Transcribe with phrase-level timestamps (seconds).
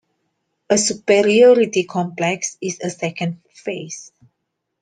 [0.67, 4.11] A superiority complex is a second phase.